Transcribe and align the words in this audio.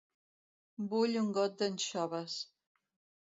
Vull 0.93 1.19
un 1.21 1.29
got 1.37 1.59
d'anxoves. 1.59 2.39